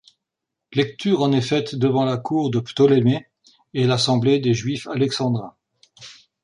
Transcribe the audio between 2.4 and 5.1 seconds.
de Ptolémée et l'assemblée des Juifs